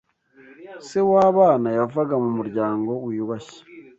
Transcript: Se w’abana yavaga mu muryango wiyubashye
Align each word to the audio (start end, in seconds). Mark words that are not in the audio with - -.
Se 0.87 0.99
w’abana 1.11 1.69
yavaga 1.77 2.15
mu 2.23 2.29
muryango 2.37 2.91
wiyubashye 3.05 3.59